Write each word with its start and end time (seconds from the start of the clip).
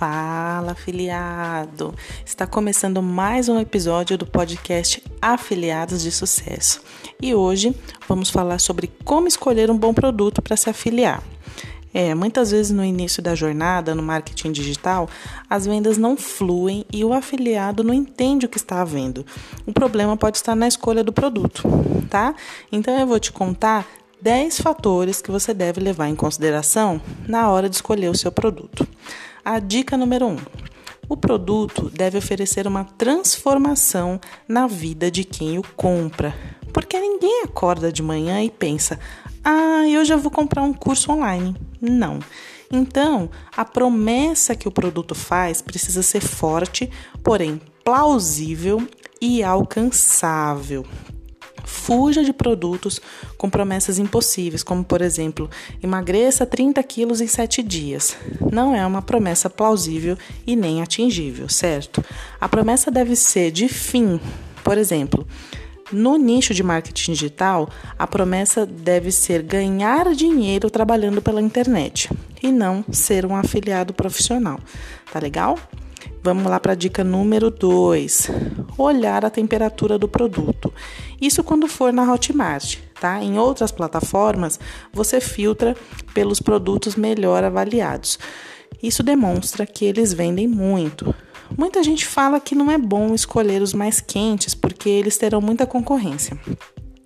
Fala, 0.00 0.72
afiliado! 0.72 1.94
Está 2.24 2.46
começando 2.46 3.02
mais 3.02 3.50
um 3.50 3.60
episódio 3.60 4.16
do 4.16 4.24
podcast 4.24 5.02
Afiliados 5.20 6.00
de 6.00 6.10
Sucesso. 6.10 6.80
E 7.20 7.34
hoje 7.34 7.76
vamos 8.08 8.30
falar 8.30 8.60
sobre 8.60 8.90
como 9.04 9.28
escolher 9.28 9.70
um 9.70 9.76
bom 9.76 9.92
produto 9.92 10.40
para 10.40 10.56
se 10.56 10.70
afiliar. 10.70 11.22
É, 11.92 12.14
muitas 12.14 12.50
vezes 12.50 12.72
no 12.72 12.82
início 12.82 13.22
da 13.22 13.34
jornada 13.34 13.94
no 13.94 14.02
marketing 14.02 14.52
digital, 14.52 15.06
as 15.50 15.66
vendas 15.66 15.98
não 15.98 16.16
fluem 16.16 16.86
e 16.90 17.04
o 17.04 17.12
afiliado 17.12 17.84
não 17.84 17.92
entende 17.92 18.46
o 18.46 18.48
que 18.48 18.56
está 18.56 18.80
havendo. 18.80 19.26
O 19.66 19.72
problema 19.74 20.16
pode 20.16 20.38
estar 20.38 20.56
na 20.56 20.66
escolha 20.66 21.04
do 21.04 21.12
produto, 21.12 21.62
tá? 22.08 22.34
Então 22.72 22.98
eu 22.98 23.06
vou 23.06 23.20
te 23.20 23.30
contar 23.30 23.86
10 24.22 24.62
fatores 24.62 25.20
que 25.20 25.30
você 25.30 25.52
deve 25.52 25.78
levar 25.78 26.08
em 26.08 26.16
consideração 26.16 27.02
na 27.28 27.50
hora 27.50 27.68
de 27.68 27.76
escolher 27.76 28.08
o 28.08 28.16
seu 28.16 28.32
produto. 28.32 28.88
A 29.44 29.58
dica 29.58 29.96
número 29.96 30.26
1. 30.26 30.30
Um, 30.30 30.36
o 31.08 31.16
produto 31.16 31.90
deve 31.90 32.18
oferecer 32.18 32.66
uma 32.66 32.84
transformação 32.84 34.20
na 34.46 34.66
vida 34.66 35.10
de 35.10 35.24
quem 35.24 35.58
o 35.58 35.62
compra. 35.76 36.34
Porque 36.72 37.00
ninguém 37.00 37.42
acorda 37.42 37.92
de 37.92 38.02
manhã 38.02 38.42
e 38.42 38.50
pensa: 38.50 38.98
ah, 39.42 39.88
eu 39.88 40.04
já 40.04 40.16
vou 40.16 40.30
comprar 40.30 40.62
um 40.62 40.72
curso 40.72 41.10
online. 41.10 41.56
Não. 41.80 42.20
Então, 42.70 43.28
a 43.56 43.64
promessa 43.64 44.54
que 44.54 44.68
o 44.68 44.70
produto 44.70 45.14
faz 45.14 45.60
precisa 45.60 46.02
ser 46.02 46.20
forte, 46.20 46.88
porém 47.24 47.60
plausível 47.84 48.86
e 49.20 49.42
alcançável. 49.42 50.86
Fuja 51.64 52.24
de 52.24 52.32
produtos 52.32 53.00
com 53.36 53.50
promessas 53.50 53.98
impossíveis, 53.98 54.62
como 54.62 54.84
por 54.84 55.00
exemplo, 55.00 55.48
emagreça 55.82 56.46
30 56.46 56.82
quilos 56.82 57.20
em 57.20 57.26
7 57.26 57.62
dias. 57.62 58.16
Não 58.52 58.74
é 58.74 58.84
uma 58.86 59.02
promessa 59.02 59.50
plausível 59.50 60.16
e 60.46 60.56
nem 60.56 60.82
atingível, 60.82 61.48
certo? 61.48 62.04
A 62.40 62.48
promessa 62.48 62.90
deve 62.90 63.16
ser 63.16 63.50
de 63.50 63.68
fim. 63.68 64.20
Por 64.62 64.78
exemplo, 64.78 65.26
no 65.92 66.16
nicho 66.16 66.54
de 66.54 66.62
marketing 66.62 67.12
digital, 67.12 67.68
a 67.98 68.06
promessa 68.06 68.64
deve 68.64 69.10
ser 69.10 69.42
ganhar 69.42 70.14
dinheiro 70.14 70.70
trabalhando 70.70 71.20
pela 71.20 71.42
internet 71.42 72.08
e 72.40 72.52
não 72.52 72.84
ser 72.92 73.26
um 73.26 73.34
afiliado 73.34 73.92
profissional. 73.92 74.60
Tá 75.12 75.18
legal? 75.18 75.58
Vamos 76.22 76.44
lá 76.44 76.60
para 76.60 76.72
a 76.72 76.76
dica 76.76 77.02
número 77.02 77.50
2: 77.50 78.30
olhar 78.76 79.24
a 79.24 79.30
temperatura 79.30 79.98
do 79.98 80.06
produto. 80.06 80.72
Isso 81.20 81.42
quando 81.42 81.66
for 81.66 81.92
na 81.92 82.12
Hotmart, 82.12 82.76
tá? 83.00 83.22
Em 83.22 83.38
outras 83.38 83.72
plataformas, 83.72 84.60
você 84.92 85.20
filtra 85.20 85.74
pelos 86.12 86.40
produtos 86.40 86.94
melhor 86.94 87.42
avaliados. 87.42 88.18
Isso 88.82 89.02
demonstra 89.02 89.66
que 89.66 89.84
eles 89.84 90.12
vendem 90.12 90.46
muito. 90.46 91.14
Muita 91.56 91.82
gente 91.82 92.06
fala 92.06 92.38
que 92.38 92.54
não 92.54 92.70
é 92.70 92.78
bom 92.78 93.14
escolher 93.14 93.62
os 93.62 93.72
mais 93.72 94.00
quentes 94.00 94.54
porque 94.54 94.88
eles 94.88 95.16
terão 95.16 95.40
muita 95.40 95.66
concorrência. 95.66 96.38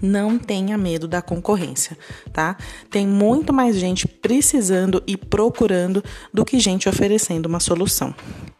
Não 0.00 0.38
tenha 0.38 0.76
medo 0.76 1.08
da 1.08 1.22
concorrência, 1.22 1.96
tá? 2.32 2.56
Tem 2.90 3.06
muito 3.06 3.52
mais 3.52 3.76
gente 3.76 4.06
precisando 4.06 5.02
e 5.06 5.16
procurando 5.16 6.02
do 6.32 6.44
que 6.44 6.58
gente 6.58 6.88
oferecendo 6.88 7.46
uma 7.46 7.60
solução. 7.60 8.14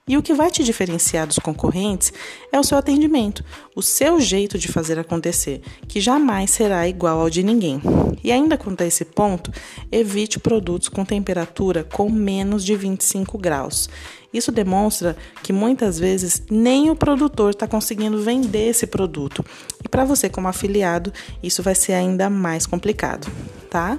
E 0.08 0.16
o 0.16 0.22
que 0.22 0.32
vai 0.32 0.52
te 0.52 0.62
diferenciar 0.62 1.26
dos 1.26 1.40
concorrentes 1.40 2.12
é 2.52 2.60
o 2.60 2.62
seu 2.62 2.78
atendimento, 2.78 3.44
o 3.74 3.82
seu 3.82 4.20
jeito 4.20 4.56
de 4.56 4.68
fazer 4.68 5.00
acontecer, 5.00 5.60
que 5.88 6.00
jamais 6.00 6.50
será 6.50 6.86
igual 6.86 7.18
ao 7.18 7.28
de 7.28 7.42
ninguém. 7.42 7.80
E 8.22 8.30
ainda 8.30 8.56
quanto 8.56 8.82
a 8.82 8.86
esse 8.86 9.04
ponto, 9.04 9.50
evite 9.90 10.38
produtos 10.38 10.88
com 10.88 11.04
temperatura 11.04 11.82
com 11.82 12.08
menos 12.08 12.64
de 12.64 12.76
25 12.76 13.36
graus. 13.36 13.90
Isso 14.36 14.52
demonstra 14.52 15.16
que 15.42 15.52
muitas 15.52 15.98
vezes 15.98 16.42
nem 16.50 16.90
o 16.90 16.96
produtor 16.96 17.50
está 17.50 17.66
conseguindo 17.66 18.20
vender 18.20 18.68
esse 18.68 18.86
produto. 18.86 19.42
E 19.82 19.88
para 19.88 20.04
você, 20.04 20.28
como 20.28 20.46
afiliado, 20.46 21.10
isso 21.42 21.62
vai 21.62 21.74
ser 21.74 21.94
ainda 21.94 22.28
mais 22.28 22.66
complicado, 22.66 23.30
tá? 23.70 23.98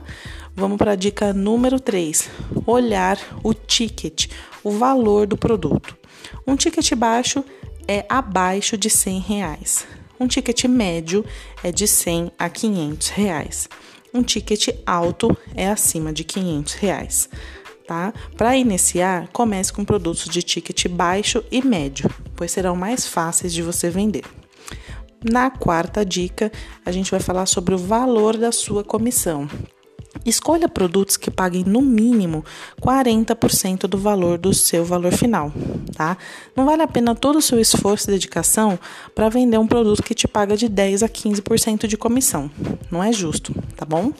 Vamos 0.55 0.77
para 0.77 0.91
a 0.91 0.95
dica 0.95 1.33
número 1.33 1.79
3: 1.79 2.29
olhar 2.67 3.17
o 3.43 3.51
ticket, 3.53 4.27
o 4.63 4.69
valor 4.71 5.25
do 5.25 5.35
produto. 5.35 5.97
Um 6.45 6.55
ticket 6.55 6.93
baixo 6.93 7.43
é 7.87 8.05
abaixo 8.07 8.77
de 8.77 8.89
100 8.89 9.19
reais. 9.19 9.87
Um 10.19 10.27
ticket 10.27 10.65
médio 10.65 11.25
é 11.63 11.71
de 11.71 11.87
100 11.87 12.31
a 12.37 12.49
500 12.49 13.09
reais. 13.09 13.69
Um 14.13 14.21
ticket 14.21 14.69
alto 14.85 15.35
é 15.55 15.67
acima 15.67 16.13
de 16.13 16.23
500 16.23 16.73
reais. 16.75 17.29
Tá? 17.87 18.13
Para 18.35 18.57
iniciar, 18.57 19.29
comece 19.29 19.71
com 19.71 19.85
produtos 19.85 20.25
de 20.25 20.43
ticket 20.43 20.89
baixo 20.89 21.41
e 21.49 21.65
médio, 21.65 22.09
pois 22.35 22.51
serão 22.51 22.75
mais 22.75 23.07
fáceis 23.07 23.53
de 23.53 23.61
você 23.61 23.89
vender. 23.89 24.25
Na 25.23 25.49
quarta 25.49 26.05
dica, 26.05 26.51
a 26.85 26.91
gente 26.91 27.09
vai 27.09 27.21
falar 27.21 27.45
sobre 27.45 27.73
o 27.73 27.77
valor 27.77 28.35
da 28.35 28.51
sua 28.51 28.83
comissão. 28.83 29.47
Escolha 30.25 30.67
produtos 30.67 31.15
que 31.15 31.31
paguem 31.31 31.63
no 31.63 31.81
mínimo 31.81 32.43
40% 32.81 33.87
do 33.87 33.97
valor 33.97 34.37
do 34.37 34.53
seu 34.53 34.83
valor 34.83 35.13
final, 35.13 35.53
tá? 35.95 36.17
Não 36.55 36.65
vale 36.65 36.81
a 36.81 36.87
pena 36.87 37.15
todo 37.15 37.37
o 37.37 37.41
seu 37.41 37.59
esforço 37.59 38.09
e 38.09 38.13
dedicação 38.13 38.77
para 39.15 39.29
vender 39.29 39.57
um 39.57 39.67
produto 39.67 40.03
que 40.03 40.13
te 40.13 40.27
paga 40.27 40.57
de 40.57 40.67
10 40.67 41.03
a 41.03 41.09
15% 41.09 41.87
de 41.87 41.97
comissão. 41.97 42.51
Não 42.91 43.01
é 43.01 43.11
justo, 43.13 43.53
tá 43.75 43.85
bom? 43.85 44.11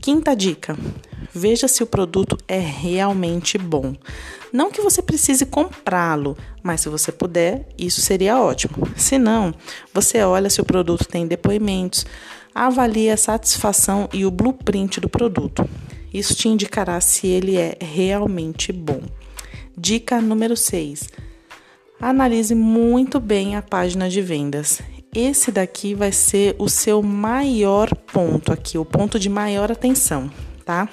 Quinta 0.00 0.34
dica: 0.34 0.76
veja 1.36 1.68
se 1.68 1.82
o 1.82 1.86
produto 1.86 2.36
é 2.48 2.58
realmente 2.58 3.58
bom. 3.58 3.94
Não 4.52 4.70
que 4.70 4.80
você 4.80 5.02
precise 5.02 5.44
comprá-lo, 5.44 6.36
mas 6.62 6.80
se 6.80 6.88
você 6.88 7.12
puder, 7.12 7.68
isso 7.76 8.00
seria 8.00 8.40
ótimo. 8.40 8.88
Se 8.96 9.18
não, 9.18 9.54
você 9.92 10.22
olha 10.22 10.48
se 10.48 10.60
o 10.60 10.64
produto 10.64 11.06
tem 11.06 11.26
depoimentos, 11.26 12.06
avalie 12.54 13.10
a 13.10 13.16
satisfação 13.16 14.08
e 14.12 14.24
o 14.24 14.30
blueprint 14.30 14.98
do 15.00 15.08
produto. 15.08 15.68
Isso 16.12 16.34
te 16.34 16.48
indicará 16.48 17.00
se 17.00 17.26
ele 17.26 17.56
é 17.56 17.76
realmente 17.80 18.72
bom. 18.72 19.02
Dica 19.76 20.22
número 20.22 20.56
6. 20.56 21.08
Analise 22.00 22.54
muito 22.54 23.20
bem 23.20 23.56
a 23.56 23.62
página 23.62 24.08
de 24.08 24.22
vendas. 24.22 24.80
Esse 25.14 25.50
daqui 25.50 25.94
vai 25.94 26.12
ser 26.12 26.54
o 26.58 26.68
seu 26.68 27.02
maior 27.02 27.94
ponto 27.94 28.52
aqui, 28.52 28.76
o 28.76 28.84
ponto 28.84 29.18
de 29.18 29.30
maior 29.30 29.72
atenção, 29.72 30.30
tá? 30.64 30.88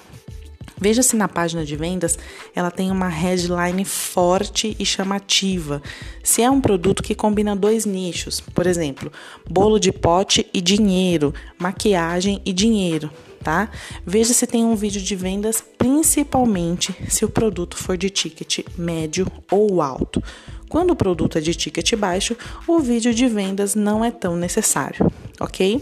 Veja 0.83 1.01
se 1.01 1.15
na 1.15 1.29
página 1.29 1.63
de 1.63 1.77
vendas 1.77 2.19
ela 2.53 2.69
tem 2.69 2.91
uma 2.91 3.07
headline 3.07 3.85
forte 3.85 4.75
e 4.77 4.85
chamativa. 4.85 5.81
Se 6.21 6.41
é 6.41 6.51
um 6.51 6.59
produto 6.59 7.01
que 7.01 7.15
combina 7.15 7.55
dois 7.55 7.85
nichos, 7.85 8.41
por 8.41 8.67
exemplo, 8.67 9.09
bolo 9.49 9.79
de 9.79 9.93
pote 9.93 10.45
e 10.53 10.59
dinheiro, 10.59 11.33
maquiagem 11.57 12.41
e 12.43 12.51
dinheiro, 12.51 13.09
tá? 13.41 13.69
Veja 14.05 14.33
se 14.33 14.45
tem 14.45 14.65
um 14.65 14.75
vídeo 14.75 15.01
de 15.01 15.15
vendas, 15.15 15.63
principalmente 15.77 16.93
se 17.07 17.23
o 17.23 17.29
produto 17.29 17.77
for 17.77 17.95
de 17.95 18.09
ticket 18.09 18.65
médio 18.77 19.25
ou 19.49 19.81
alto. 19.81 20.21
Quando 20.67 20.91
o 20.91 20.97
produto 20.97 21.37
é 21.37 21.41
de 21.41 21.55
ticket 21.55 21.95
baixo, 21.95 22.35
o 22.67 22.79
vídeo 22.79 23.13
de 23.13 23.25
vendas 23.29 23.73
não 23.73 24.03
é 24.03 24.11
tão 24.11 24.35
necessário, 24.35 25.09
ok? 25.39 25.81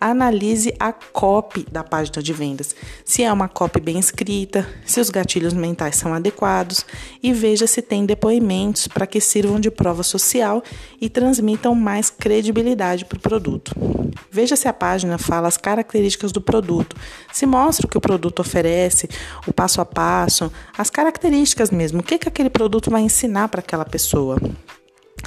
Analise 0.00 0.74
a 0.78 0.92
copy 0.92 1.66
da 1.70 1.82
página 1.82 2.22
de 2.22 2.32
vendas, 2.32 2.74
se 3.04 3.22
é 3.22 3.32
uma 3.32 3.48
copy 3.48 3.80
bem 3.80 3.98
escrita, 3.98 4.68
se 4.84 5.00
os 5.00 5.10
gatilhos 5.10 5.52
mentais 5.52 5.96
são 5.96 6.12
adequados 6.12 6.84
e 7.22 7.32
veja 7.32 7.66
se 7.66 7.80
tem 7.80 8.04
depoimentos 8.04 8.86
para 8.86 9.06
que 9.06 9.20
sirvam 9.20 9.58
de 9.58 9.70
prova 9.70 10.02
social 10.02 10.62
e 11.00 11.08
transmitam 11.08 11.74
mais 11.74 12.10
credibilidade 12.10 13.04
para 13.04 13.16
o 13.16 13.20
produto. 13.20 13.72
Veja 14.30 14.56
se 14.56 14.68
a 14.68 14.72
página 14.72 15.18
fala 15.18 15.48
as 15.48 15.56
características 15.56 16.32
do 16.32 16.40
produto, 16.40 16.96
se 17.32 17.46
mostra 17.46 17.86
o 17.86 17.90
que 17.90 17.98
o 17.98 18.00
produto 18.00 18.40
oferece, 18.40 19.08
o 19.46 19.52
passo 19.52 19.80
a 19.80 19.84
passo, 19.84 20.52
as 20.76 20.90
características 20.90 21.70
mesmo, 21.70 22.00
o 22.00 22.02
que, 22.02 22.18
que 22.18 22.28
aquele 22.28 22.50
produto 22.50 22.90
vai 22.90 23.02
ensinar 23.02 23.48
para 23.48 23.60
aquela 23.60 23.84
pessoa. 23.84 24.38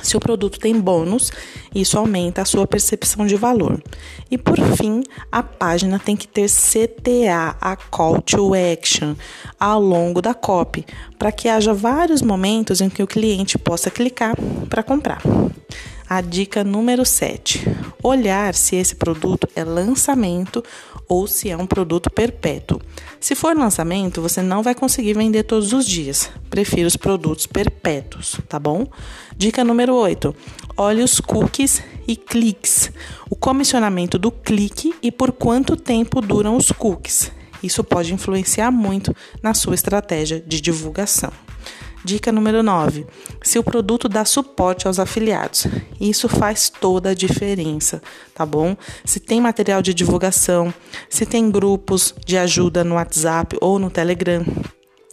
Se 0.02 0.18
o 0.18 0.20
produto 0.20 0.60
tem 0.60 0.80
bônus, 0.80 1.32
isso 1.74 1.98
aumenta 1.98 2.42
a 2.42 2.46
sua 2.46 2.68
percepção 2.68 3.26
de 3.26 3.36
valor. 3.36 3.82
E 4.30 4.38
por 4.38 4.58
fim, 4.76 5.04
a 5.32 5.42
página 5.44 6.00
tem 6.00 6.16
que 6.16 6.28
ter 6.28 6.48
CTA, 6.50 7.56
a 7.60 7.76
Call 7.76 8.22
to 8.22 8.52
Action, 8.54 9.16
ao 9.60 9.82
longo 9.82 10.22
da 10.22 10.34
copy, 10.34 10.86
para 11.18 11.32
que 11.32 11.48
haja 11.48 11.74
vários 11.74 12.22
momentos 12.22 12.82
em 12.82 12.90
que 12.90 13.04
o 13.04 13.08
cliente 13.08 13.58
possa 13.58 13.90
clicar 13.90 14.36
para 14.70 14.84
comprar. 14.84 15.22
A 16.12 16.22
dica 16.22 16.64
número 16.64 17.06
7: 17.06 17.68
olhar 18.02 18.56
se 18.56 18.76
esse 18.76 18.96
produto 18.96 19.48
é 19.56 19.64
lançamento 19.64 20.64
ou 21.08 21.28
se 21.28 21.52
é 21.52 21.56
um 21.56 21.68
produto 21.68 22.10
perpétuo. 22.10 22.82
Se 23.20 23.36
for 23.36 23.56
lançamento, 23.56 24.20
você 24.20 24.42
não 24.42 24.64
vai 24.64 24.74
conseguir 24.74 25.14
vender 25.14 25.44
todos 25.44 25.72
os 25.72 25.86
dias. 25.86 26.32
Prefiro 26.50 26.88
os 26.88 26.98
produtos 26.98 27.46
perpétuos, 27.46 28.42
tá 28.50 28.58
bom? 28.58 28.88
Dica 29.38 29.64
número 29.64 29.94
8: 29.94 30.36
olhe 30.76 31.04
os 31.04 31.20
cookies 31.20 31.84
e 32.08 32.16
cliques. 32.16 32.92
O 33.30 33.36
comissionamento 33.36 34.18
do 34.18 34.32
clique 34.32 34.96
e 35.04 35.12
por 35.12 35.32
quanto 35.32 35.76
tempo 35.76 36.22
duram 36.22 36.58
os 36.58 36.72
cookies. 36.72 37.32
Isso 37.62 37.84
pode 37.84 38.16
influenciar 38.16 38.72
muito 38.72 39.16
na 39.44 39.54
sua 39.54 39.76
estratégia 39.76 40.40
de 40.40 40.60
divulgação. 40.60 41.32
Dica 42.04 42.32
número 42.32 42.64
9: 42.64 43.06
se 43.42 43.60
o 43.60 43.64
produto 43.64 44.08
dá 44.08 44.24
suporte 44.24 44.88
aos 44.88 45.00
afiliados. 45.00 45.68
Isso 46.00 46.30
faz 46.30 46.70
toda 46.70 47.10
a 47.10 47.14
diferença, 47.14 48.02
tá 48.34 48.46
bom? 48.46 48.76
Se 49.04 49.20
tem 49.20 49.42
material 49.42 49.82
de 49.82 49.94
divulgação, 49.94 50.74
se 51.10 51.26
tem 51.26 51.52
grupos 51.52 52.16
de 52.26 52.38
ajuda 52.38 52.84
no 52.84 52.96
WhatsApp 52.96 53.58
ou 53.60 53.78
no 53.78 53.90
Telegram 53.90 54.46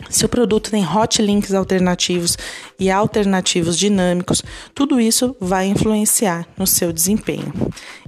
se 0.09 0.25
o 0.25 0.29
produto 0.29 0.71
tem 0.71 0.87
hot 0.87 1.21
links 1.21 1.53
alternativos 1.55 2.37
e 2.79 2.91
alternativos 2.91 3.79
dinâmicos, 3.79 4.43
tudo 4.75 5.01
isso 5.01 5.37
vai 5.41 5.67
influenciar 5.67 6.47
no 6.57 6.67
seu 6.67 6.93
desempenho. 6.93 7.53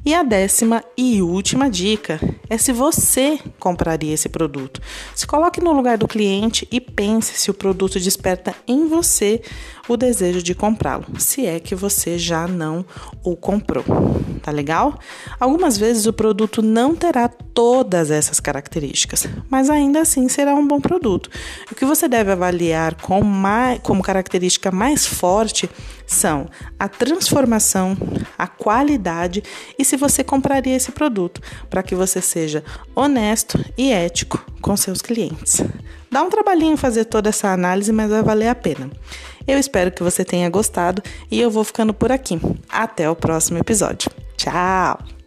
E 0.05 0.15
a 0.15 0.23
décima 0.23 0.83
e 0.97 1.21
última 1.21 1.69
dica 1.69 2.21
é 2.49 2.57
se 2.57 2.73
você 2.73 3.39
compraria 3.59 4.15
esse 4.15 4.29
produto. 4.29 4.81
Se 5.15 5.27
coloque 5.27 5.61
no 5.61 5.73
lugar 5.73 5.99
do 5.99 6.09
cliente 6.09 6.67
e 6.71 6.81
pense 6.81 7.35
se 7.35 7.51
o 7.51 7.55
produto 7.55 8.01
desperta 8.01 8.55
em 8.67 8.89
você 8.89 9.43
o 9.89 9.97
desejo 9.97 10.43
de 10.43 10.55
comprá-lo, 10.55 11.07
se 11.19 11.47
é 11.47 11.59
que 11.59 11.75
você 11.75 12.19
já 12.19 12.47
não 12.47 12.85
o 13.25 13.35
comprou. 13.35 13.85
Tá 14.43 14.51
legal? 14.51 14.99
Algumas 15.41 15.77
vezes 15.77 16.07
o 16.07 16.13
produto 16.13 16.63
não 16.63 16.95
terá 16.95 17.29
todas 17.29 18.11
essas 18.11 18.39
características, 18.39 19.27
mas 19.51 19.69
ainda 19.69 20.01
assim 20.01 20.29
será 20.29 20.55
um 20.55 20.67
bom 20.67 20.81
produto. 20.81 21.29
O 21.71 21.75
que 21.75 21.85
você 21.89 22.07
deve 22.07 22.31
avaliar 22.31 22.95
com 22.95 23.23
mais, 23.23 23.81
como 23.83 24.03
característica 24.03 24.71
mais 24.71 25.07
forte 25.07 25.69
são 26.07 26.47
a 26.79 26.89
transformação, 26.89 27.97
a 28.39 28.47
qualidade 28.47 29.43
e 29.79 29.85
se 29.85 29.97
você 29.97 30.23
compraria 30.23 30.77
esse 30.77 30.93
produto, 30.93 31.41
para 31.69 31.83
que 31.83 31.95
você 31.95 32.21
seja 32.21 32.63
honesto 32.95 33.59
e 33.77 33.91
ético 33.93 34.45
com 34.61 34.77
seus 34.77 35.03
clientes. 35.03 35.61
Dá 36.11 36.23
um 36.23 36.31
trabalhinho 36.31 36.77
fazer 36.77 37.05
toda 37.05 37.29
essa 37.29 37.49
análise, 37.49 37.93
mas 37.93 38.11
vai 38.11 38.23
valer 38.23 38.49
a 38.49 38.55
pena. 38.55 38.91
Eu 39.47 39.59
espero 39.59 39.91
que 39.91 40.03
você 40.03 40.25
tenha 40.25 40.49
gostado 40.49 41.03
e 41.31 41.41
eu 41.41 41.51
vou 41.51 41.65
ficando 41.65 41.93
por 41.93 42.13
aqui. 42.13 42.39
Até 42.69 43.09
o 43.11 43.17
próximo 43.17 43.59
episódio. 43.59 44.11
Tchau! 44.37 45.18